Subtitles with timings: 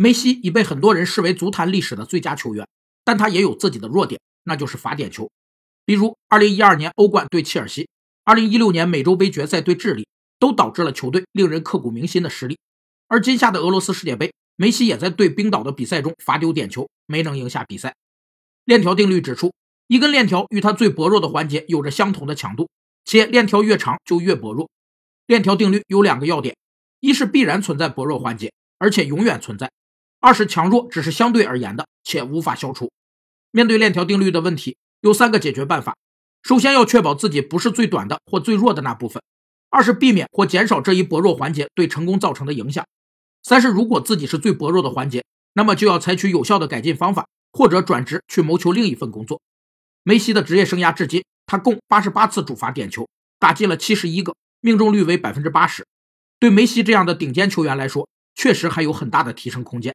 [0.00, 2.64] 梅西已被很多人视为足坛历史的最佳球员，
[3.02, 5.28] 但他也有自己的弱点，那就是罚点球。
[5.84, 7.88] 比如2012年欧冠对切尔西
[8.24, 10.06] ，2016年美洲杯决赛对智利，
[10.38, 12.56] 都导致了球队令人刻骨铭心的失利。
[13.08, 17.96] 而今夏的俄罗斯世界杯，梅西也在对冰岛的比赛中罚丢点球，没能赢下比赛。
[18.64, 19.52] 链条定律指出，
[19.88, 22.68] 一根链条与它最薄弱的环节有着相同的强度，
[23.04, 24.70] 且链条越长就越薄弱。
[25.26, 26.56] 链条定律有两个要点：
[27.00, 29.68] 一是必然存在薄弱环节，而且永远存在。
[30.20, 32.90] 二是强弱只是相对而言的，且无法消除。
[33.50, 35.96] 面对链条定律的问题，有三个解决办法：
[36.42, 39.20] 首先要确保自己不是最短的或最弱的那部分；
[39.70, 42.84] 二是避免或减少这一薄弱环节对成功造成的影响；
[43.42, 49.40] 三是如果自己是最薄弱的环节，那么就要采取有效的改进方法，或者转职去谋求另一份工作。
[50.02, 55.86] 梅西的职业生涯至今，他共八十八次主罚点球，打进了七十一个，命中率为百分之八十。
[56.40, 59.94] 对梅西这样的顶尖球员来说，确实还有很大的提升空间。